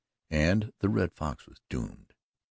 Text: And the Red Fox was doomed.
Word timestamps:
And 0.31 0.73
the 0.79 0.89
Red 0.89 1.13
Fox 1.13 1.45
was 1.47 1.61
doomed. 1.69 2.15